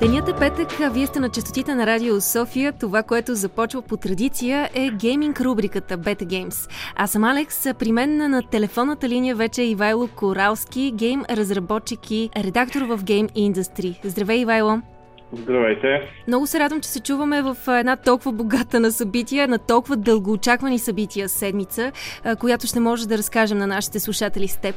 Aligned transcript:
Денят 0.00 0.28
е 0.28 0.32
петък, 0.32 0.80
а 0.80 0.88
вие 0.90 1.06
сте 1.06 1.20
на 1.20 1.28
частотите 1.28 1.74
на 1.74 1.86
Радио 1.86 2.20
София. 2.20 2.72
Това, 2.72 3.02
което 3.02 3.34
започва 3.34 3.82
по 3.82 3.96
традиция 3.96 4.70
е 4.74 4.90
гейминг 4.90 5.40
рубриката 5.40 5.98
Beta 5.98 6.24
Games. 6.24 6.70
Аз 6.96 7.10
съм 7.10 7.24
Алекс, 7.24 7.66
при 7.78 7.92
мен 7.92 8.16
на 8.30 8.42
телефонната 8.42 9.08
линия 9.08 9.36
вече 9.36 9.62
е 9.62 9.66
Ивайло 9.66 10.08
Коралски, 10.16 10.92
гейм 10.94 11.24
разработчик 11.30 12.10
и 12.10 12.30
редактор 12.36 12.82
в 12.82 12.98
Game 12.98 13.30
Industry. 13.32 14.08
Здравей, 14.08 14.40
Ивайло! 14.40 14.93
Здравейте! 15.36 16.02
Много 16.28 16.46
се 16.46 16.60
радвам, 16.60 16.80
че 16.80 16.88
се 16.88 17.02
чуваме 17.02 17.42
в 17.42 17.56
една 17.68 17.96
толкова 17.96 18.32
богата 18.32 18.80
на 18.80 18.90
събития, 18.90 19.48
на 19.48 19.58
толкова 19.58 19.96
дългоочаквани 19.96 20.78
събития 20.78 21.28
седмица, 21.28 21.92
която 22.40 22.66
ще 22.66 22.80
може 22.80 23.08
да 23.08 23.18
разкажем 23.18 23.58
на 23.58 23.66
нашите 23.66 24.00
слушатели 24.00 24.48
с 24.48 24.60
теб. 24.60 24.74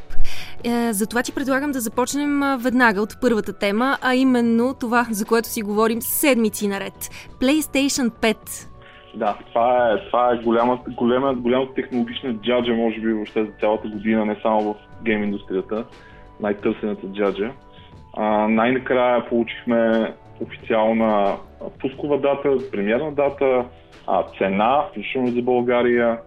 Е, 0.63 0.93
затова 0.93 1.23
ти 1.23 1.35
предлагам 1.35 1.71
да 1.71 1.79
започнем 1.79 2.41
веднага 2.59 3.01
от 3.01 3.17
първата 3.21 3.59
тема, 3.59 3.97
а 4.01 4.15
именно 4.15 4.73
това, 4.79 5.07
за 5.11 5.25
което 5.25 5.47
си 5.47 5.61
говорим 5.61 6.01
седмици 6.01 6.67
наред. 6.67 6.93
PlayStation 7.41 8.09
5. 8.09 8.67
Да, 9.15 9.37
това 9.47 9.91
е, 9.91 10.05
това 10.07 10.33
е 10.33 10.43
голяма, 10.43 10.79
голяма, 10.87 11.33
голяма 11.33 11.73
технологична 11.73 12.33
джаджа, 12.33 12.73
може 12.73 12.99
би 12.99 13.13
въобще 13.13 13.45
за 13.45 13.51
цялата 13.59 13.87
година, 13.87 14.25
не 14.25 14.39
само 14.41 14.61
в 14.61 14.75
гейм 15.03 15.23
индустрията. 15.23 15.85
Най-търсената 16.39 17.07
джаджа. 17.07 17.51
А, 18.13 18.47
най-накрая 18.47 19.29
получихме 19.29 20.13
официална 20.41 21.37
пускова 21.81 22.19
дата, 22.19 22.57
премиерна 22.71 23.11
дата, 23.11 23.65
а, 24.07 24.23
цена, 24.37 24.85
включително 24.89 25.27
за 25.27 25.41
България, 25.41 26.19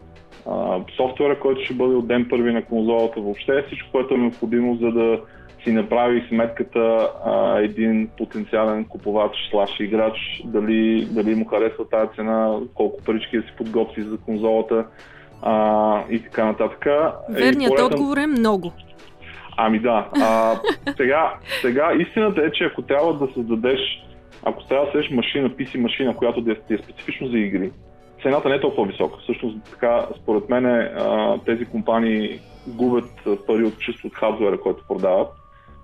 а, 0.46 0.80
софтуера, 0.96 1.40
който 1.40 1.64
ще 1.64 1.74
бъде 1.74 1.94
от 1.94 2.06
ден 2.06 2.26
първи 2.30 2.52
на 2.52 2.64
конзолата, 2.64 3.20
въобще 3.20 3.64
всичко, 3.66 3.88
което 3.92 4.14
е 4.14 4.18
необходимо, 4.18 4.76
за 4.76 4.92
да 4.92 5.20
си 5.64 5.72
направи 5.72 6.24
сметката 6.28 7.10
а, 7.24 7.58
един 7.58 8.08
потенциален 8.18 8.84
купувач, 8.84 9.32
слаш 9.50 9.70
играч, 9.80 10.42
дали, 10.44 11.08
дали 11.10 11.34
му 11.34 11.44
харесва 11.44 11.88
тази 11.88 12.08
цена, 12.16 12.58
колко 12.74 13.04
парички 13.04 13.36
да 13.36 13.42
си 13.42 13.52
подготви 13.56 14.02
за 14.02 14.18
конзолата 14.18 14.86
а, 15.42 16.02
и 16.10 16.22
така 16.22 16.44
нататък. 16.44 16.86
Верният 17.28 17.70
пореден... 17.70 17.86
отговор 17.86 18.16
е 18.16 18.26
много. 18.26 18.72
Ами 19.56 19.78
да. 19.78 20.08
А, 20.20 20.54
сега, 20.96 21.34
сега 21.60 21.92
истината 21.98 22.40
е, 22.40 22.52
че 22.52 22.64
ако 22.64 22.82
трябва 22.82 23.14
да 23.14 23.32
създадеш, 23.34 23.80
ако 24.42 24.64
трябва 24.64 24.86
да 24.86 24.92
създадеш 24.92 25.10
машина, 25.10 25.50
PC 25.50 25.78
машина, 25.78 26.16
която 26.16 26.40
да 26.40 26.52
е, 26.52 26.74
е 26.74 26.78
специфично 26.78 27.28
за 27.28 27.38
игри, 27.38 27.70
цената 28.22 28.48
не 28.48 28.54
е 28.54 28.60
толкова 28.60 28.86
висока. 28.86 29.18
Всъщност, 29.22 29.56
така, 29.70 30.06
според 30.22 30.48
мен 30.48 30.88
тези 31.46 31.64
компании 31.64 32.40
губят 32.66 33.10
пари 33.46 33.64
от 33.64 33.78
чисто 33.78 34.06
от 34.06 34.14
хардвера, 34.14 34.60
който 34.60 34.84
продават. 34.88 35.28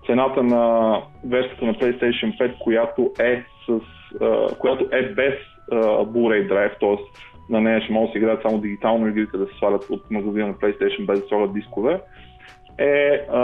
Цената 0.06 0.42
на 0.42 0.96
версията 1.24 1.64
на 1.64 1.74
PlayStation 1.74 2.38
5, 2.38 2.58
която 2.58 3.12
е, 3.20 3.44
с, 3.66 3.80
която 4.58 4.88
е 4.92 5.02
без 5.02 5.34
Blu-ray 5.72 6.48
Drive, 6.48 6.80
т.е. 6.80 6.96
на 7.52 7.60
нея 7.60 7.80
ще 7.80 7.92
могат 7.92 8.08
да 8.08 8.12
се 8.12 8.18
играят 8.18 8.42
само 8.42 8.60
дигитално 8.60 9.08
игрите 9.08 9.36
да 9.36 9.46
се 9.46 9.54
свалят 9.56 9.86
от 9.90 10.10
магазина 10.10 10.46
на 10.46 10.54
PlayStation 10.54 11.06
без 11.06 11.20
да 11.20 11.26
слагат 11.28 11.54
дискове, 11.54 12.00
е 12.78 13.26
а, 13.32 13.40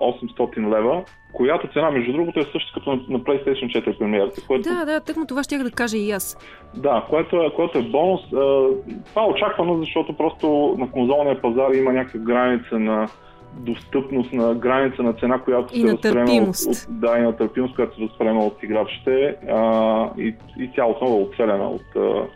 800 0.00 0.76
лева, 0.76 1.02
която 1.32 1.72
цена, 1.72 1.90
между 1.90 2.12
другото, 2.12 2.40
е 2.40 2.42
също 2.42 2.72
като 2.74 2.90
на, 2.90 3.02
на 3.08 3.20
PlayStation 3.20 3.82
4 3.82 3.98
премиерата. 3.98 4.40
Което... 4.46 4.68
Да, 4.68 4.84
да, 4.84 5.00
тъкмо 5.00 5.26
това 5.26 5.42
ще 5.42 5.58
да 5.58 5.70
кажа 5.70 5.96
и 5.96 6.10
аз. 6.10 6.38
Да, 6.74 7.06
което 7.10 7.36
е, 7.36 7.50
което 7.56 7.78
е 7.78 7.82
бонус. 7.82 8.20
А, 8.32 8.68
това 9.06 9.22
е 9.22 9.30
очаквано, 9.30 9.78
защото 9.78 10.16
просто 10.16 10.74
на 10.78 10.90
конзолния 10.90 11.42
пазар 11.42 11.70
има 11.74 11.92
някаква 11.92 12.20
граница 12.20 12.78
на 12.78 13.08
достъпност, 13.52 14.32
на 14.32 14.54
граница 14.54 15.02
на 15.02 15.12
цена, 15.12 15.38
която 15.38 15.74
и 15.74 15.80
се 15.80 15.86
възприема 15.86 16.42
от, 16.42 16.56
от, 16.66 16.86
да, 16.88 17.18
и 17.18 17.22
на 17.22 17.36
търпимост, 17.36 17.74
която 17.74 17.96
се 17.96 18.02
възприема 18.02 18.46
от 18.46 18.62
играчите 18.62 19.36
а, 19.50 20.10
и, 20.18 20.34
и 20.58 20.70
тя 20.74 20.84
отново 20.84 21.16
е 21.16 21.22
оцелена 21.22 21.68
от 21.68 21.96
а, 21.96 22.26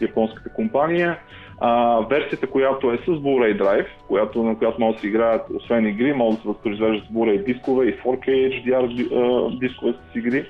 японската 0.00 0.52
компания. 0.52 1.18
А, 1.64 2.00
версията, 2.10 2.46
която 2.46 2.92
е 2.92 2.96
с 2.96 3.06
Blu-ray 3.06 3.62
Drive, 3.62 3.86
която, 4.08 4.42
на 4.42 4.58
която 4.58 4.80
могат 4.80 4.96
да 4.96 5.00
се 5.00 5.06
играят 5.06 5.42
освен 5.54 5.86
игри, 5.86 6.12
могат 6.12 6.34
да 6.36 6.42
се 6.42 6.48
възпроизвеждат 6.48 7.08
Blu-ray 7.08 7.44
дискове 7.44 7.86
и 7.86 7.98
4K 7.98 8.26
HDR 8.26 9.58
дискове 9.58 9.92
с 9.92 10.16
игри, 10.16 10.46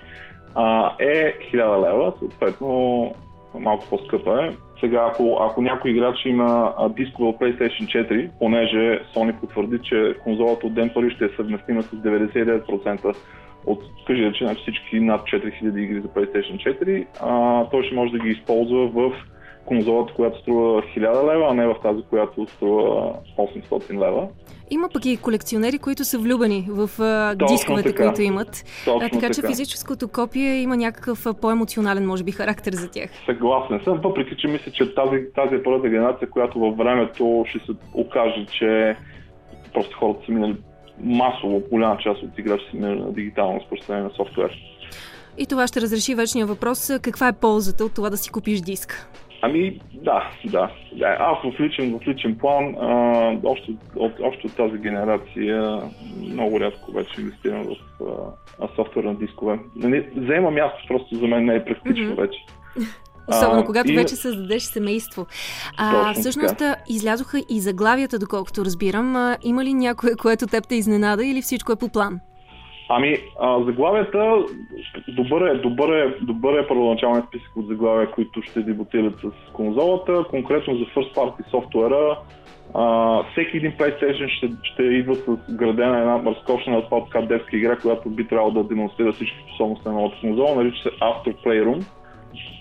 а, 0.55 0.93
е 0.99 1.34
1000 1.53 1.87
лева, 1.87 2.12
съответно 2.19 3.15
малко 3.59 3.87
по-скъпа 3.91 4.45
е. 4.45 4.50
Сега, 4.81 5.09
ако, 5.12 5.39
ако 5.41 5.62
някой 5.62 5.91
играч 5.91 6.25
има 6.25 6.75
дискове 6.97 7.29
от 7.29 7.41
PlayStation 7.41 8.09
4, 8.09 8.31
понеже 8.39 9.00
Sony 9.15 9.41
потвърди, 9.41 9.79
че 9.83 10.15
конзолата 10.25 10.67
от 10.67 10.75
ден 10.75 10.91
първи 10.94 11.11
ще 11.11 11.25
е 11.25 11.37
съвместима 11.37 11.83
с 11.83 11.91
99% 11.91 13.17
от, 13.67 13.83
кажи 14.06 14.25
рече, 14.25 14.44
на 14.44 14.55
всички 14.55 15.00
над 15.00 15.21
4000 15.21 15.79
игри 15.79 16.00
за 16.00 16.09
PlayStation 16.09 16.77
4, 16.83 17.06
а, 17.21 17.71
той 17.71 17.84
ще 17.84 17.94
може 17.94 18.12
да 18.12 18.19
ги 18.19 18.29
използва 18.29 18.89
в 18.89 19.12
конзолата, 19.65 20.15
която 20.15 20.41
струва 20.41 20.83
1000 20.83 21.33
лева, 21.33 21.47
а 21.50 21.55
не 21.55 21.67
в 21.67 21.77
тази, 21.83 22.03
която 22.03 22.47
струва 22.56 23.12
800 23.39 23.93
лева. 23.93 24.28
Има 24.71 24.89
пък 24.93 25.05
и 25.05 25.17
колекционери, 25.17 25.78
които 25.78 26.05
са 26.05 26.19
влюбени 26.19 26.67
в 26.71 26.91
а, 27.00 27.34
дисковете, 27.34 27.89
така. 27.89 28.05
които 28.05 28.23
имат. 28.23 28.65
Точно 28.84 28.97
а, 28.97 29.00
така, 29.00 29.21
така 29.21 29.34
че 29.34 29.43
физическото 29.47 30.09
копие 30.09 30.55
има 30.55 30.77
някакъв 30.77 31.27
по-емоционален, 31.41 32.06
може 32.06 32.25
би, 32.25 32.33
характер 32.33 32.73
за 32.73 32.91
тях. 32.91 33.11
Съгласен 33.27 33.81
съм, 33.84 34.00
въпреки 34.05 34.37
че 34.37 34.49
мисля, 34.49 34.73
че 34.73 34.95
тази, 34.95 35.17
тази 35.34 35.55
е 35.55 35.62
първата 35.62 35.89
генерация, 35.89 36.31
която 36.31 36.59
във 36.59 36.77
времето 36.77 37.44
ще 37.49 37.59
се 37.59 37.73
окаже, 37.94 38.47
че 38.59 38.97
просто 39.73 39.99
хората 39.99 40.27
са 40.27 40.33
минали 40.33 40.56
масово, 41.00 41.62
голяма 41.71 41.99
част 41.99 42.23
от 42.23 42.39
играчи 42.39 42.65
са 42.71 42.77
минали 42.77 43.00
на 43.00 43.12
дигитално 43.12 43.61
разпространение 43.61 44.09
на 44.09 44.15
софтуер. 44.15 44.50
И 45.39 45.47
това 45.47 45.67
ще 45.67 45.81
разреши 45.81 46.15
вечния 46.15 46.47
въпрос. 46.47 46.91
Каква 47.03 47.29
е 47.29 47.33
ползата 47.33 47.84
от 47.84 47.94
това 47.94 48.11
да 48.11 48.17
си 48.17 48.31
купиш 48.31 48.61
диск? 48.61 49.09
Ами, 49.44 49.80
да, 49.94 50.30
да. 50.44 50.70
Аз 51.19 51.38
в 51.44 51.60
личен, 51.60 51.98
в 51.98 52.08
личен 52.08 52.38
план, 52.38 52.76
а, 52.80 53.38
още, 53.44 53.72
от, 53.97 54.12
още 54.22 54.47
от 54.47 54.56
тази 54.56 54.78
генерация, 54.78 55.80
много 56.20 56.60
рядко 56.60 56.92
вече 56.92 57.20
инвестирам 57.20 57.62
в 57.62 58.04
а, 58.60 58.69
софтуерна 58.76 59.14
дискове. 59.14 59.58
Нали, 59.76 60.08
заема 60.16 60.50
място, 60.50 60.84
просто 60.88 61.16
за 61.16 61.26
мен 61.26 61.44
не 61.44 61.54
е 61.54 61.64
практично 61.64 62.04
mm-hmm. 62.04 62.20
вече. 62.20 62.38
Особено 63.28 63.60
а, 63.60 63.64
когато 63.64 63.92
и... 63.92 63.97
вече 63.97 64.16
създадеш 64.16 64.62
семейство. 64.62 65.26
А, 65.76 66.14
всъщност 66.14 66.58
така. 66.58 66.76
излязоха 66.88 67.38
и 67.50 67.60
заглавията, 67.60 68.19
доколкото 68.19 68.64
разбирам. 68.64 69.16
А, 69.16 69.36
има 69.42 69.64
ли 69.64 69.75
някое, 69.75 70.14
което 70.14 70.47
теб 70.47 70.69
те 70.69 70.75
изненада 70.75 71.26
или 71.26 71.42
всичко 71.42 71.72
е 71.72 71.76
по 71.76 71.88
план? 71.88 72.20
Ами, 72.88 73.16
а, 73.41 73.65
заглавията, 73.65 74.44
добър 75.09 75.47
е, 75.47 75.54
добър, 75.54 75.88
е, 75.88 76.15
добър 76.20 76.59
е 76.59 76.66
първоначалният 76.66 77.26
списък 77.28 77.56
от 77.56 77.66
заглавия, 77.66 78.10
които 78.10 78.43
ще 78.43 78.62
дебутират 78.62 79.15
с 79.20 79.53
конзолата. 79.53 80.25
Конкретно 80.31 80.76
за 80.76 80.84
First 80.84 81.15
Party 81.15 81.50
софтуера, 81.50 82.19
всеки 83.32 83.56
един 83.56 83.72
PlayStation 83.72 84.28
ще, 84.28 84.50
ще 84.62 84.82
идва 84.82 85.15
с 85.15 85.54
градена 85.54 85.98
една 85.98 86.31
разкошна 86.31 86.82
така 86.91 87.26
детска 87.26 87.56
игра, 87.56 87.76
която 87.76 88.10
би 88.10 88.28
трябвало 88.28 88.50
да 88.50 88.65
демонстрира 88.65 89.12
всички 89.12 89.37
способности 89.47 89.88
на 89.88 89.94
новата 89.94 90.16
конзола. 90.20 90.54
Нарича 90.54 90.82
се 90.82 90.88
After 90.88 91.34
Playroom 91.44 91.84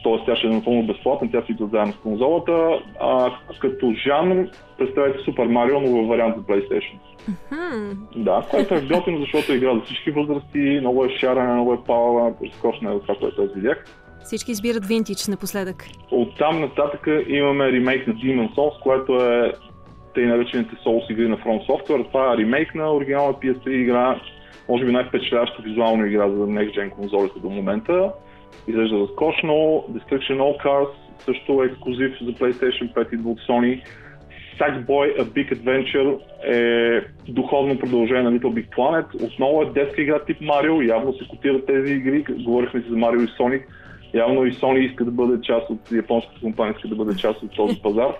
т.е. 0.04 0.26
тя 0.26 0.36
ще 0.36 0.48
е 0.48 0.50
напълно 0.50 0.84
безплатна, 0.84 1.32
тя 1.32 1.42
си 1.42 1.52
идва 1.52 1.68
заедно 1.68 1.94
с 1.94 1.98
конзолата. 1.98 2.80
А, 3.00 3.32
като 3.59 3.94
жанр, 4.08 4.48
представете 4.78 5.20
Супер 5.26 5.46
Марио, 5.46 5.80
но 5.80 5.98
във 5.98 6.08
вариант 6.08 6.36
за 6.38 6.44
PlayStation. 6.44 6.98
Mm-hmm. 7.30 7.96
Да, 8.16 8.46
което 8.52 8.76
е 8.76 8.82
готино, 8.82 9.20
защото 9.20 9.52
е 9.52 9.56
игра 9.56 9.76
за 9.76 9.82
всички 9.82 10.12
възрасти, 10.12 10.78
много 10.80 11.06
е 11.06 11.09
шарена, 11.09 11.54
много 11.54 11.74
е 11.74 11.84
пала, 11.88 12.34
разкошна 12.46 12.94
е 12.94 13.00
това, 13.00 13.16
което 13.16 13.42
аз 13.42 13.54
видях. 13.56 13.86
Всички 14.24 14.52
избират 14.52 14.86
винтич 14.86 15.28
напоследък. 15.28 15.86
От 16.12 16.38
там 16.38 16.62
нататък 16.62 17.08
имаме 17.28 17.72
ремейк 17.72 18.08
на 18.08 18.14
Demon 18.14 18.56
Souls, 18.56 18.84
което 18.84 19.16
е 19.16 19.53
тъй 20.14 20.26
наречените 20.26 20.76
Souls 20.76 21.12
игри 21.12 21.28
на 21.28 21.38
From 21.38 21.68
Software. 21.68 22.08
Това 22.08 22.34
е 22.34 22.38
ремейк 22.38 22.76
на 22.76 22.94
оригинална 22.94 23.34
PS3 23.34 23.70
игра, 23.70 24.22
може 24.70 24.85
би 24.85 24.91
най-впечатляваща 24.91 25.62
визуална 25.62 26.08
игра 26.08 26.29
за 26.29 26.35
Next 26.35 26.79
Gen 26.79 26.90
конзолите 26.90 27.40
до 27.40 27.50
момента 27.50 28.12
изглежда 28.68 29.00
разкошно. 29.00 29.86
Destruction 29.92 30.38
All 30.38 30.66
Cars 30.66 30.90
също 31.20 31.64
е 31.64 31.66
ексклюзив 31.66 32.18
за 32.22 32.32
PlayStation 32.32 32.94
5 32.94 33.14
и 33.14 33.28
от 33.28 33.40
Sony. 33.40 33.82
Sackboy 34.59 35.20
A 35.20 35.24
Big 35.24 35.56
Adventure 35.56 36.20
е 36.46 37.02
духовно 37.28 37.80
продължение 37.80 38.24
на 38.24 38.32
Little 38.32 38.53
Big 38.53 38.76
Planet. 38.76 39.26
Отново 39.26 39.62
е 39.62 39.66
детска 39.66 40.02
игра 40.02 40.20
тип 40.20 40.42
Марио. 40.42 40.82
Явно 40.82 41.14
се 41.14 41.28
котират 41.28 41.66
тези 41.66 41.94
игри. 41.94 42.26
Говорихме 42.30 42.82
си 42.82 42.90
за 42.90 42.98
Марио 42.98 43.22
и 43.22 43.28
Sonic. 43.28 43.64
Явно 44.14 44.46
и 44.46 44.54
Sony 44.54 44.78
иска 44.78 45.06
да 45.06 45.12
бъде 45.12 45.42
част 45.42 45.70
от 45.70 45.92
японската 45.92 46.40
компания, 46.42 46.74
иска 46.76 46.88
да 46.88 46.96
бъде 46.96 47.16
част 47.16 47.44
от 47.44 47.56
този 47.56 47.82
пазар. 47.84 48.12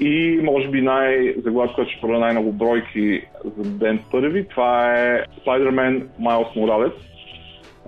И 0.00 0.40
може 0.42 0.68
би 0.68 0.82
най 0.82 1.34
заглавието, 1.44 1.74
което 1.74 1.90
ще 1.90 2.00
продаде 2.00 2.20
най-много 2.20 2.52
бройки 2.52 3.22
за 3.58 3.70
ден 3.70 3.98
първи, 4.10 4.48
това 4.48 4.94
е 4.94 5.24
Spider-Man 5.46 6.06
Miles 6.20 6.56
Morales 6.56 6.92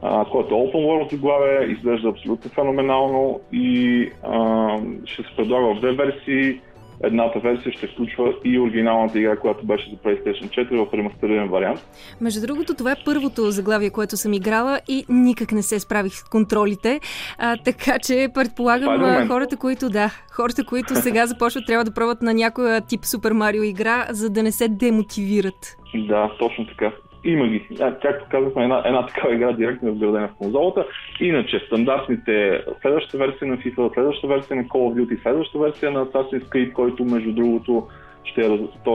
а, 0.06 0.25
който 0.25 0.55
е 0.55 0.59
Open 0.59 0.87
World 0.87 1.11
заглавие, 1.11 1.67
изглежда 1.73 2.09
абсолютно 2.09 2.51
феноменално 2.51 3.41
и 3.53 4.11
а, 4.23 4.79
ще 5.05 5.23
се 5.23 5.29
предлага 5.37 5.75
в 5.75 5.79
две 5.79 5.93
версии. 5.93 6.61
едната 7.03 7.39
версия 7.39 7.73
ще 7.73 7.87
включва 7.87 8.35
и 8.45 8.59
оригиналната 8.59 9.19
игра, 9.19 9.37
която 9.37 9.67
беше 9.67 9.91
за 9.91 9.97
PlayStation 9.97 10.49
4 10.49 10.89
в 10.89 10.95
ремастериран 10.95 11.49
вариант. 11.49 11.81
Между 12.21 12.47
другото, 12.47 12.75
това 12.75 12.93
е 12.93 13.05
първото 13.05 13.51
заглавие, 13.51 13.91
което 13.91 14.17
съм 14.17 14.33
играла 14.33 14.81
и 14.89 15.05
никак 15.09 15.53
не 15.53 15.62
се 15.62 15.81
справих 15.81 16.12
с 16.12 16.29
контролите. 16.29 17.01
А, 17.39 17.56
така 17.56 17.99
че 17.99 18.29
предполагам 18.35 18.89
Spider-Man. 18.89 19.29
хората, 19.29 19.56
които 19.56 19.91
да, 19.91 20.11
хората, 20.33 20.65
които 20.65 20.95
сега 20.95 21.27
започват, 21.33 21.67
трябва 21.67 21.85
да 21.85 21.95
пробват 21.95 22.23
на 22.23 22.35
някоя 22.35 22.81
тип 22.81 23.05
Супер 23.05 23.33
Марио 23.33 23.62
игра, 23.62 24.06
за 24.11 24.31
да 24.31 24.43
не 24.43 24.53
се 24.53 24.69
демотивират. 24.69 25.77
Да, 26.09 26.31
точно 26.39 26.67
така. 26.67 26.93
Има 27.25 27.49
ги. 27.49 27.69
Както 27.79 28.26
казахме, 28.31 28.62
една, 28.62 28.82
една 28.87 29.06
такава 29.06 29.35
игра 29.35 29.53
директно 29.53 29.88
е 29.88 29.93
вградена 29.93 30.29
в 30.29 30.38
конзолата. 30.38 30.87
Иначе 31.21 31.62
стандартните, 31.67 32.65
следващата 32.82 33.19
версия 33.19 33.49
на 33.49 33.59
FIFA, 33.59 33.94
следващата 33.94 34.35
версия 34.35 34.56
на 34.56 34.65
Call 34.65 34.94
of 34.94 34.94
Duty, 34.94 35.23
следващата 35.23 35.59
версия 35.59 35.91
на 35.91 36.06
Assassin's 36.06 36.44
Creed, 36.44 36.73
който 36.73 37.05
между 37.05 37.32
другото 37.32 37.88
ще 38.25 38.41
е, 38.41 38.49
т.е. 38.49 38.91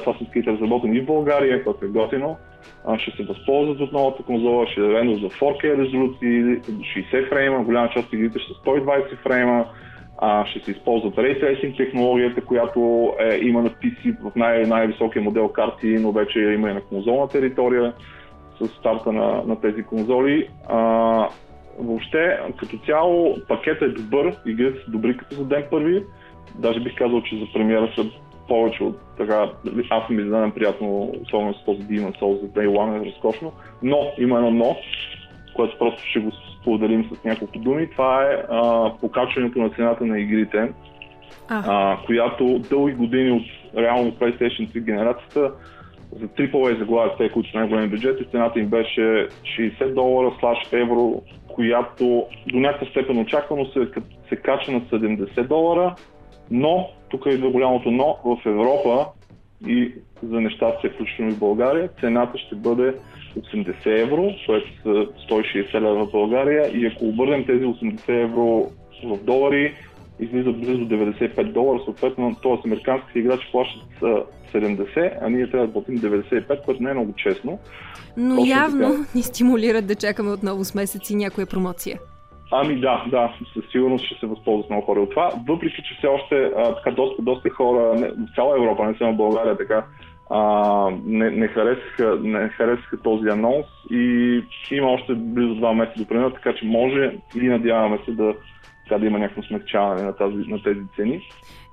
Assassin's 0.00 0.34
Creed 0.34 0.48
е 0.48 0.52
разработен 0.52 0.94
и 0.94 1.00
в 1.00 1.06
България, 1.06 1.64
който 1.64 1.84
е 1.84 1.88
готино, 1.88 2.36
ще 2.98 3.10
се 3.10 3.24
възползват 3.24 3.80
от 3.80 3.92
новата 3.92 4.22
конзола, 4.22 4.66
ще 4.66 4.80
даде 4.80 5.14
за 5.14 5.28
4K 5.28 5.78
резолюции, 5.78 6.60
60 7.12 7.28
фрейма, 7.28 7.64
голяма 7.64 7.88
част 7.88 8.06
от 8.06 8.12
игрите 8.12 8.38
ще 8.38 8.52
са 8.52 8.60
120 8.60 9.16
фрейма, 9.16 9.64
а, 10.18 10.46
ще 10.46 10.60
се 10.60 10.70
използват 10.70 11.14
Ray 11.14 11.76
технологията, 11.76 12.40
която 12.40 13.12
е, 13.20 13.38
има 13.42 13.62
на 13.62 13.70
PC 13.70 14.16
в 14.22 14.36
най- 14.36 14.66
най-високия 14.66 15.22
модел 15.22 15.48
карти, 15.48 15.86
но 15.86 16.12
вече 16.12 16.38
има 16.38 16.70
и 16.70 16.74
на 16.74 16.80
конзолна 16.80 17.28
територия 17.28 17.92
с 18.60 18.68
старта 18.68 19.12
на, 19.12 19.42
на 19.46 19.60
тези 19.60 19.82
конзоли. 19.82 20.48
А, 20.68 20.78
въобще, 21.78 22.38
като 22.56 22.78
цяло, 22.86 23.36
пакетът 23.48 23.82
е 23.82 24.02
добър, 24.02 24.36
игрите 24.46 24.84
са 24.84 24.90
добри 24.90 25.16
като 25.16 25.34
за 25.34 25.44
ден 25.44 25.64
първи. 25.70 26.04
Даже 26.54 26.80
бих 26.80 26.94
казал, 26.94 27.22
че 27.22 27.38
за 27.38 27.46
премиера 27.52 27.92
са 27.96 28.04
повече 28.48 28.84
от 28.84 28.96
така, 29.18 29.50
аз 29.90 30.06
съм 30.06 30.20
изненадан 30.20 30.52
приятно, 30.52 31.12
особено 31.22 31.54
с 31.54 31.64
този 31.64 31.80
Demon 31.80 32.20
Souls 32.20 32.40
за 32.40 32.48
Day 32.48 32.68
One 32.68 33.02
е 33.02 33.06
разкошно, 33.06 33.52
но 33.82 34.12
има 34.18 34.36
едно 34.36 34.50
но, 34.50 34.76
което 35.56 35.78
просто 35.78 36.02
ще 36.04 36.20
го 36.20 36.30
споделим 36.60 37.10
с 37.12 37.24
няколко 37.24 37.58
думи. 37.58 37.90
Това 37.90 38.22
е 38.22 38.42
а, 38.50 38.90
покачването 39.00 39.58
на 39.58 39.70
цената 39.70 40.04
на 40.06 40.20
игрите, 40.20 40.72
а, 41.48 41.98
която 42.06 42.58
дълги 42.58 42.94
години 42.94 43.30
от 43.30 43.76
реално 43.76 44.12
PlayStation 44.12 44.68
3 44.68 44.80
генерацията 44.80 45.52
за 46.12 46.28
AAA 46.28 46.78
заглавия, 46.78 47.16
те, 47.18 47.28
които 47.28 47.50
са 47.50 47.58
най-големи 47.58 47.88
бюджети, 47.88 48.30
цената 48.30 48.60
им 48.60 48.66
беше 48.66 49.28
60 49.58 49.94
долара 49.94 50.36
слаш 50.40 50.58
евро, 50.72 51.22
която 51.48 52.26
до 52.46 52.58
някаква 52.58 52.86
степен 52.86 53.18
очаквано 53.18 53.66
се, 53.66 53.88
се 54.28 54.36
кача 54.36 54.72
на 54.72 54.80
70 54.80 55.42
долара, 55.42 55.94
но, 56.50 56.88
тук 57.08 57.26
идва 57.26 57.50
голямото 57.50 57.90
но, 57.90 58.18
в 58.24 58.46
Европа 58.46 59.06
и 59.66 59.94
за 60.22 60.40
нещата, 60.40 60.90
включително 60.90 61.30
и 61.30 61.34
в 61.34 61.38
България, 61.38 61.88
цената 62.00 62.38
ще 62.38 62.54
бъде 62.54 62.94
80 63.36 64.02
евро, 64.02 64.30
са 64.46 64.60
160 65.30 65.74
лева 65.74 66.06
в 66.06 66.12
България 66.12 66.70
и 66.74 66.86
ако 66.86 67.04
обърнем 67.04 67.46
тези 67.46 67.64
80 67.64 68.22
евро 68.24 68.70
в 69.04 69.24
долари, 69.24 69.74
излиза 70.20 70.52
близо 70.52 70.88
95 70.88 71.52
долара, 71.52 71.80
съответно, 71.84 72.36
т.е. 72.42 72.58
американските 72.64 73.18
играчи 73.18 73.48
плащат 73.52 74.00
70, 74.54 75.18
а 75.20 75.28
ние 75.28 75.50
трябва 75.50 75.66
да 75.66 75.72
платим 75.72 75.98
95, 75.98 76.64
което 76.64 76.82
не 76.82 76.90
е 76.90 76.94
много 76.94 77.12
честно. 77.16 77.58
Но 78.16 78.36
Точно 78.36 78.50
явно 78.50 78.90
така. 78.90 79.04
ни 79.14 79.22
стимулират 79.22 79.86
да 79.86 79.94
чакаме 79.94 80.30
отново 80.30 80.64
с 80.64 80.74
месеци 80.74 81.16
някоя 81.16 81.46
промоция. 81.46 81.98
Ами 82.52 82.80
да, 82.80 83.04
да, 83.10 83.34
със 83.54 83.70
сигурност 83.72 84.04
ще 84.04 84.14
се 84.20 84.26
възползват 84.26 84.70
много 84.70 84.86
хора 84.86 85.00
от 85.00 85.10
това, 85.10 85.30
въпреки 85.48 85.82
че 85.82 85.94
все 85.98 86.06
още 86.06 86.34
а, 86.56 86.74
така 86.74 86.90
доста, 86.90 87.22
доста 87.22 87.50
хора, 87.50 87.94
не, 87.94 88.08
в 88.08 88.34
цяла 88.34 88.56
Европа, 88.56 88.86
не 88.86 88.98
само 88.98 89.16
България, 89.16 89.56
така, 89.56 89.84
а, 90.30 90.90
не, 91.04 91.30
не, 91.30 91.48
харесаха, 91.48 92.18
не 92.22 92.48
харесаха 92.48 92.96
този 93.02 93.28
анонс 93.28 93.66
и 93.90 94.42
има 94.70 94.88
още 94.88 95.14
близо 95.14 95.54
два 95.54 95.72
месеца 95.72 95.98
до 95.98 96.08
премиера, 96.08 96.32
така 96.32 96.54
че 96.54 96.66
може 96.66 97.18
и 97.36 97.48
надяваме 97.48 97.98
се 98.04 98.12
да, 98.12 98.34
така 98.84 98.98
да 99.00 99.06
има 99.06 99.18
някакво 99.18 99.42
смягчаване 99.42 100.02
на, 100.02 100.16
тази, 100.16 100.36
на 100.36 100.62
тези 100.62 100.80
цени. 100.96 101.28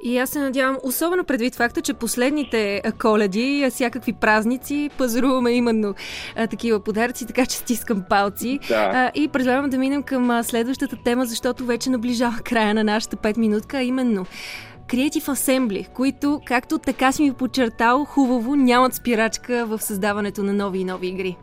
И 0.06 0.18
аз 0.18 0.30
се 0.30 0.40
надявам, 0.40 0.78
особено 0.84 1.24
предвид 1.24 1.56
факта, 1.56 1.82
че 1.82 1.94
последните 1.94 2.82
коледи, 3.02 3.68
всякакви 3.70 4.14
празници, 4.14 4.90
пазаруваме 4.98 5.52
именно 5.52 5.94
а, 6.36 6.48
такива 6.48 6.84
подаръци, 6.84 7.28
така 7.28 7.46
че 7.46 7.58
стискам 7.58 8.04
палци. 8.10 8.60
Да. 8.68 8.92
А, 8.94 9.12
и 9.16 9.28
предлагам 9.28 9.70
да 9.70 9.78
минем 9.78 10.04
към 10.04 10.44
следващата 10.44 10.96
тема, 11.04 11.26
защото 11.26 11.66
вече 11.66 11.90
наближава 11.90 12.38
края 12.44 12.74
на 12.74 12.84
нашата 12.84 13.16
5 13.16 13.38
минутка, 13.38 13.78
а 13.78 13.84
именно 13.84 14.26
Creative 14.88 15.30
Assembly, 15.32 15.94
които, 15.94 16.40
както 16.46 16.80
така 16.80 17.12
си 17.12 17.24
ми 17.24 17.34
подчертал, 17.34 18.06
хубаво 18.06 18.56
нямат 18.56 18.94
спирачка 18.94 19.66
в 19.66 19.80
създаването 19.80 20.44
на 20.44 20.54
нови 20.54 20.80
и 20.80 20.86
нови 20.86 21.08
игри. 21.08 21.36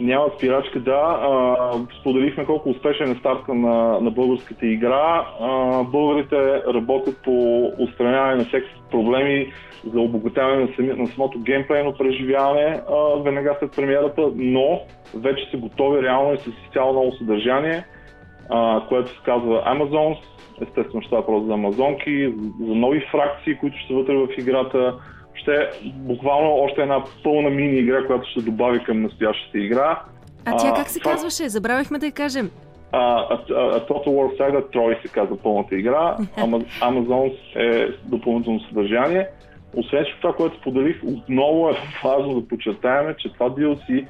Няма 0.00 0.26
спирачка, 0.36 0.80
да. 0.80 1.20
А, 1.22 1.72
споделихме 2.00 2.44
колко 2.44 2.70
успешен 2.70 3.12
е 3.12 3.14
старта 3.14 3.54
на, 3.54 4.00
на 4.00 4.10
българската 4.10 4.66
игра. 4.66 5.26
А, 5.40 5.82
българите 5.82 6.62
работят 6.74 7.16
по 7.24 7.66
устраняване 7.78 8.36
на 8.36 8.44
всеки 8.44 8.68
проблеми 8.90 9.52
за 9.92 10.00
обогатяване 10.00 10.62
на, 10.62 10.68
сами, 10.76 10.88
на 10.88 11.06
самото 11.06 11.38
геймплейно 11.38 11.92
преживяване 11.92 12.80
а, 12.90 13.22
веднага 13.22 13.56
след 13.58 13.76
премиерата, 13.76 14.30
но 14.36 14.80
вече 15.14 15.50
са 15.50 15.56
готови 15.56 16.02
реално 16.02 16.34
и 16.34 16.38
с 16.38 16.46
изцяло 16.66 16.92
ново 16.92 17.12
съдържание, 17.12 17.84
а, 18.50 18.82
което 18.88 19.10
се 19.10 19.18
казва 19.24 19.62
Amazons, 19.66 20.18
естествено 20.62 21.02
ще 21.02 21.10
просто 21.10 21.46
за 21.46 21.52
амазонки, 21.52 22.34
за 22.60 22.74
нови 22.74 23.06
фракции, 23.10 23.58
които 23.58 23.76
ще 23.78 23.88
са 23.88 23.94
вътре 23.94 24.14
в 24.16 24.28
играта. 24.38 24.94
Ще 25.34 25.54
е 25.54 25.68
буквално 25.84 26.54
още 26.54 26.82
една 26.82 27.04
пълна 27.24 27.50
мини 27.50 27.78
игра, 27.78 28.06
която 28.06 28.30
ще 28.30 28.40
добави 28.40 28.84
към 28.84 29.02
настоящата 29.02 29.58
игра. 29.58 30.02
А 30.44 30.56
тя 30.56 30.72
как 30.76 30.88
се 30.88 31.00
това... 31.00 31.12
казваше? 31.12 31.48
Забравихме 31.48 31.98
да 31.98 32.06
я 32.06 32.12
кажем. 32.12 32.50
А, 32.92 32.98
а, 32.98 33.38
а, 33.50 33.86
Total 33.86 34.08
War 34.08 34.38
Saga 34.38 34.76
Troy 34.76 35.02
се 35.02 35.08
казва 35.08 35.36
пълната 35.36 35.76
игра. 35.76 36.16
Amazon 36.82 37.32
е 37.56 37.88
допълнително 38.04 38.60
съдържание. 38.60 39.28
Освен, 39.76 40.04
че 40.04 40.20
това, 40.20 40.32
което 40.32 40.56
споделих, 40.56 40.96
отново 41.04 41.70
е 41.70 41.72
важно 42.04 42.40
да 42.40 42.48
подчертаем, 42.48 43.14
че 43.18 43.32
това 43.32 43.50
DLC 43.50 44.06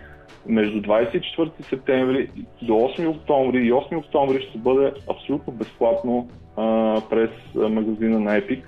между 0.49 0.83
24 0.83 1.51
септември 1.63 2.31
до 2.63 2.73
8 2.73 3.09
октомври 3.09 3.59
и 3.59 3.73
8 3.73 3.97
октомври 3.97 4.47
ще 4.49 4.59
бъде 4.59 4.93
абсолютно 5.11 5.53
безплатно 5.53 6.29
а, 6.57 7.01
през 7.11 7.31
магазина 7.55 8.21
на 8.21 8.41
Epic. 8.41 8.63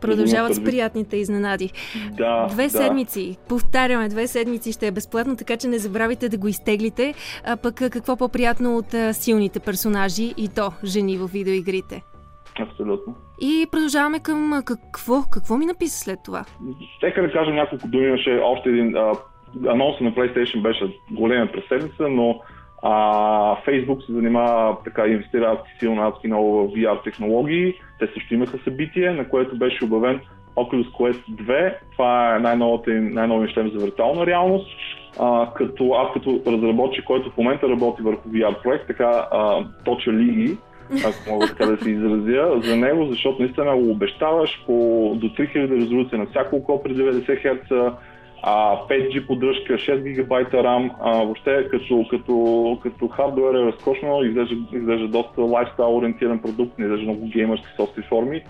Продължават 0.00 0.54
с 0.54 0.64
приятните 0.64 1.16
изненади. 1.16 1.70
Да, 2.12 2.46
две 2.46 2.62
да. 2.62 2.70
седмици, 2.70 3.36
повтаряме, 3.48 4.08
две 4.08 4.26
седмици 4.26 4.72
ще 4.72 4.86
е 4.86 4.90
безплатно, 4.90 5.36
така 5.36 5.56
че 5.56 5.68
не 5.68 5.78
забравяйте 5.78 6.28
да 6.28 6.38
го 6.38 6.48
изтеглите. 6.48 7.14
А 7.46 7.56
пък 7.56 7.74
какво 7.74 8.16
по-приятно 8.16 8.76
от 8.76 8.94
а, 8.94 9.14
силните 9.14 9.60
персонажи 9.60 10.34
и 10.36 10.48
то 10.56 10.72
жени 10.84 11.16
в 11.16 11.26
видеоигрите. 11.26 12.02
Абсолютно. 12.60 13.14
И 13.40 13.66
продължаваме 13.72 14.18
към 14.20 14.62
какво? 14.64 15.22
Какво 15.30 15.56
ми 15.56 15.66
написа 15.66 15.98
след 15.98 16.18
това? 16.24 16.44
Нека 17.02 17.22
да 17.22 17.32
кажа 17.32 17.50
няколко 17.50 17.88
думи. 17.88 18.06
Имаше 18.06 18.40
още 18.44 18.68
един 18.68 18.96
а, 18.96 19.12
анонс 19.66 20.00
на 20.00 20.12
PlayStation 20.12 20.62
беше 20.62 20.96
голема 21.10 21.46
през 21.52 21.64
седмица, 21.68 22.08
но 22.08 22.40
а, 22.82 22.92
Facebook 23.66 24.06
се 24.06 24.12
занимава, 24.12 24.76
така 24.84 25.06
инвестира 25.06 25.60
силно 25.78 26.02
адски 26.02 26.26
много 26.26 26.68
в 26.68 26.72
VR 26.72 27.04
технологии. 27.04 27.74
Те 27.98 28.06
също 28.06 28.34
имаха 28.34 28.58
събитие, 28.64 29.10
на 29.10 29.28
което 29.28 29.58
беше 29.58 29.84
обявен 29.84 30.20
Oculus 30.56 30.90
Quest 30.90 31.22
2. 31.30 31.74
Това 31.92 32.36
е 32.36 32.40
най-новата 32.40 32.90
най-новия 32.90 33.48
шлем 33.54 33.70
за 33.70 33.84
виртуална 33.84 34.26
реалност. 34.26 34.68
А, 35.20 35.52
като 35.54 35.92
аз 35.92 36.12
като 36.12 36.40
разработчик, 36.46 37.04
който 37.04 37.30
в 37.30 37.36
момента 37.36 37.68
работи 37.68 38.02
върху 38.02 38.28
VR 38.28 38.62
проект, 38.62 38.86
така 38.86 39.26
а, 39.32 39.64
точа 39.84 40.12
лиги, 40.12 40.56
ако 41.06 41.30
мога 41.30 41.46
така 41.46 41.66
да 41.66 41.76
се 41.76 41.90
изразя, 41.90 42.60
за 42.62 42.76
него, 42.76 43.06
защото 43.06 43.42
наистина 43.42 43.76
го 43.76 43.90
обещаваш 43.90 44.62
по 44.66 44.72
до 45.16 45.26
3000 45.26 45.80
резолюция 45.80 46.18
на 46.18 46.26
всяко 46.26 46.56
око 46.56 46.82
при 46.82 46.94
90 46.94 47.44
Hz, 47.44 47.92
а, 48.42 48.76
5G 48.88 49.26
поддръжка, 49.26 49.72
6 49.72 50.02
гигабайта 50.02 50.56
RAM, 50.56 50.90
а, 51.00 51.24
въобще 51.24 51.68
като, 51.70 52.06
като, 52.10 52.78
като 52.82 53.08
хардвер 53.08 53.54
е 53.54 53.66
разкошно, 53.66 54.24
изглежда, 54.24 54.54
изглежда 54.72 55.08
доста 55.08 55.42
лайфстайл 55.42 55.96
ориентиран 55.96 56.42
продукт, 56.42 56.78
не 56.78 56.84
изглежда 56.84 57.04
много 57.04 57.28
геймърски 57.28 57.66
софтви 57.76 58.02
форми. 58.02 58.42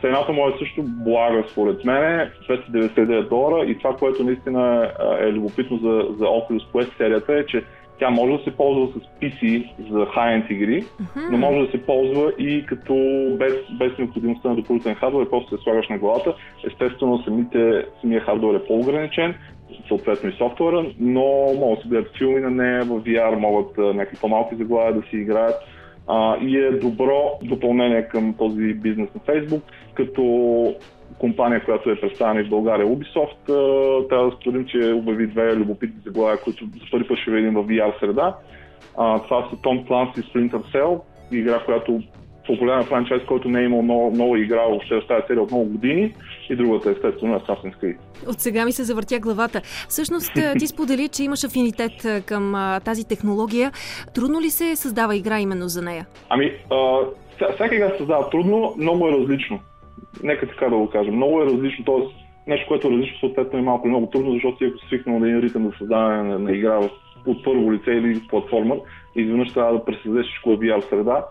Цената 0.00 0.32
му 0.32 0.48
е 0.48 0.58
също 0.58 0.82
блага 0.86 1.44
според 1.50 1.84
мен, 1.84 2.30
299 2.48 3.28
долара 3.28 3.66
и 3.66 3.78
това, 3.78 3.96
което 3.96 4.24
наистина 4.24 4.92
е 5.20 5.32
любопитно 5.32 5.76
за, 5.76 6.14
за 6.18 6.24
Oculus 6.24 6.72
Quest 6.72 6.96
серията 6.96 7.34
е, 7.34 7.46
че 7.46 7.64
тя 7.98 8.10
може 8.10 8.36
да 8.36 8.44
се 8.44 8.56
ползва 8.56 8.88
с 8.88 9.20
PC 9.20 9.70
за 9.90 9.98
high-end 9.98 10.50
игри, 10.50 10.82
uh-huh. 10.82 11.30
но 11.30 11.38
може 11.38 11.66
да 11.66 11.70
се 11.70 11.86
ползва 11.86 12.32
и 12.38 12.66
като 12.66 12.94
без, 13.38 13.54
без 13.78 13.98
необходимостта 13.98 14.48
на 14.48 14.56
допълнителен 14.56 14.94
хардвер, 14.94 15.30
просто 15.30 15.56
се 15.56 15.62
слагаш 15.62 15.88
на 15.88 15.98
главата. 15.98 16.34
Естествено, 16.66 17.22
самите, 17.22 17.86
самия 18.00 18.20
хардвер 18.20 18.54
е 18.54 18.66
по-ограничен, 18.66 19.34
съответно 19.88 20.30
и 20.30 20.32
софтуера, 20.32 20.86
но 21.00 21.54
могат 21.58 21.78
да 21.78 21.82
се 21.82 21.88
гледат 21.88 22.16
филми 22.18 22.40
на 22.40 22.50
нея, 22.50 22.84
в 22.84 23.00
VR 23.00 23.34
могат 23.34 23.78
някакви 23.78 24.20
по-малки 24.20 24.56
заглавия 24.56 24.94
да 24.94 25.02
си 25.02 25.16
играят 25.16 25.54
а, 26.06 26.36
и 26.40 26.58
е 26.58 26.70
добро 26.70 27.38
допълнение 27.42 28.08
към 28.08 28.34
този 28.38 28.74
бизнес 28.74 29.08
на 29.14 29.20
Facebook, 29.20 29.62
като 29.94 30.22
компания, 31.18 31.64
която 31.64 31.90
е 31.90 32.00
представена 32.00 32.44
в 32.44 32.48
България, 32.48 32.86
Ubisoft. 32.86 33.46
Трябва 34.08 34.30
да 34.30 34.36
споделим, 34.36 34.66
че 34.66 34.92
обяви 34.92 35.26
две 35.26 35.56
любопитни 35.56 36.00
заглавия, 36.04 36.40
които 36.40 36.64
за 36.64 36.90
първи 36.90 37.08
път 37.08 37.18
ще 37.18 37.30
видим 37.30 37.54
в 37.54 37.64
VR 37.64 38.00
среда. 38.00 38.36
А, 38.98 39.22
това 39.22 39.48
са 39.50 39.56
Tom 39.56 39.88
Clancy 39.88 40.32
Splinter 40.32 40.74
Cell, 40.74 41.00
игра, 41.32 41.64
която 41.64 42.02
популярен 42.46 42.84
франчайз, 42.84 43.22
който 43.28 43.48
не 43.48 43.60
е 43.60 43.64
имал 43.64 43.82
много, 43.82 44.10
много 44.10 44.36
игра 44.36 44.62
въобще 44.62 44.94
в 44.94 45.06
тази 45.08 45.26
серия 45.26 45.42
от 45.42 45.50
много 45.50 45.64
години 45.64 46.14
и 46.50 46.56
другата 46.56 46.90
естествено 46.90 47.34
е 47.34 47.38
Assassin's 47.38 47.82
Creed. 47.82 47.96
От 48.28 48.40
сега 48.40 48.64
ми 48.64 48.72
се 48.72 48.84
завъртя 48.84 49.18
главата. 49.18 49.60
Всъщност 49.88 50.32
ти 50.58 50.66
сподели, 50.66 51.08
че 51.08 51.24
имаш 51.24 51.44
афинитет 51.44 52.24
към 52.26 52.54
а, 52.54 52.80
тази 52.80 53.08
технология. 53.08 53.72
Трудно 54.14 54.40
ли 54.40 54.50
се 54.50 54.76
създава 54.76 55.16
игра 55.16 55.40
именно 55.40 55.68
за 55.68 55.82
нея? 55.82 56.06
Ами, 56.28 56.52
а, 56.70 56.98
всяка 57.54 57.74
игра 57.74 57.90
се 57.90 57.98
създава 57.98 58.30
трудно, 58.30 58.74
много 58.78 59.08
е 59.08 59.12
различно. 59.12 59.60
Нека 60.22 60.48
така 60.48 60.68
да 60.68 60.76
го 60.76 60.90
кажем. 60.90 61.16
Много 61.16 61.42
е 61.42 61.46
различно, 61.46 61.84
т.е. 61.84 62.00
нещо, 62.50 62.68
което 62.68 62.88
е 62.88 62.90
различно, 62.90 63.18
съответно 63.18 63.58
е 63.58 63.62
малко 63.62 63.88
много 63.88 64.06
трудно, 64.06 64.32
защото 64.32 64.56
ти 64.56 64.64
ако 64.64 64.78
свикнал 64.78 65.20
да 65.20 65.28
един 65.28 65.40
ритъм 65.40 65.64
за 65.64 65.72
създаване 65.78 66.22
на, 66.22 66.38
на 66.38 66.52
игра 66.52 66.78
от 67.26 67.44
първо 67.44 67.72
лице 67.72 67.90
или 67.90 68.26
платформа, 68.28 68.76
изведнъж 69.16 69.52
трябва 69.52 69.72
да 69.72 69.84
пресъздадеш 69.84 70.26
всичко 70.26 70.50
в 70.50 70.58
VR 70.58 70.80
среда. 70.80 71.26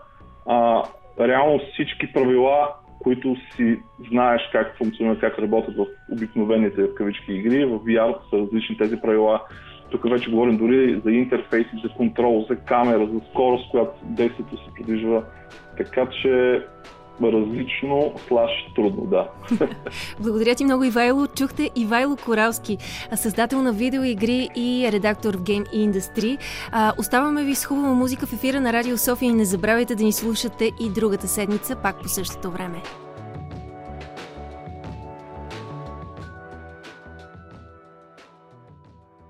А, 0.45 0.83
реално 1.19 1.59
всички 1.73 2.13
правила, 2.13 2.69
които 3.03 3.35
си 3.55 3.79
знаеш 4.11 4.41
как 4.51 4.77
функционират, 4.77 5.19
как 5.19 5.39
работят 5.39 5.75
в 5.75 5.85
обикновените 6.11 6.83
в 6.83 6.95
кавички 6.95 7.33
игри, 7.33 7.65
в 7.65 7.79
VR 7.79 8.29
са 8.29 8.37
различни 8.37 8.77
тези 8.77 9.01
правила. 9.01 9.41
Тук 9.91 10.09
вече 10.09 10.31
говорим 10.31 10.57
дори 10.57 11.01
за 11.05 11.11
интерфейси, 11.11 11.81
за 11.83 11.89
контрол, 11.89 12.45
за 12.49 12.55
камера, 12.55 13.07
за 13.07 13.21
скорост, 13.31 13.71
която 13.71 13.93
действието 14.03 14.57
се 14.57 14.73
придвижва. 14.75 15.23
Така 15.77 16.07
че 16.21 16.61
различно, 17.21 18.13
слаш 18.27 18.51
трудно, 18.75 19.05
да. 19.05 19.29
Благодаря 20.19 20.55
ти 20.55 20.63
много, 20.63 20.83
Ивайло. 20.83 21.27
Чухте 21.27 21.69
Ивайло 21.75 22.15
Коралски, 22.15 22.77
създател 23.15 23.61
на 23.61 23.73
видеоигри 23.73 24.49
и 24.55 24.89
редактор 24.91 25.37
в 25.37 25.43
Game 25.43 25.73
Industry. 25.73 26.37
оставаме 26.99 27.43
ви 27.43 27.55
с 27.55 27.65
хубава 27.65 27.93
музика 27.93 28.27
в 28.27 28.33
ефира 28.33 28.61
на 28.61 28.73
Радио 28.73 28.97
София 28.97 29.29
и 29.29 29.33
не 29.33 29.45
забравяйте 29.45 29.95
да 29.95 30.03
ни 30.03 30.11
слушате 30.11 30.71
и 30.81 30.89
другата 30.89 31.27
седмица, 31.27 31.75
пак 31.75 32.01
по 32.01 32.07
същото 32.09 32.51
време. 32.51 32.81